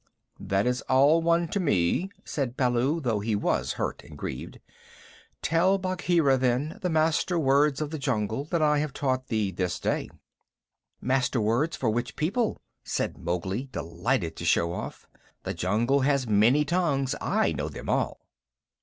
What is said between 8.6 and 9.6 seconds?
I have taught thee